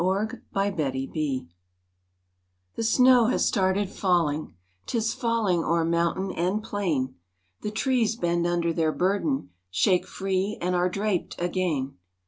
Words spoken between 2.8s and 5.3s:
snow has started falling, 'Tis